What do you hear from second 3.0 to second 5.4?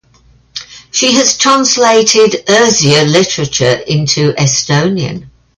literature into Estonian.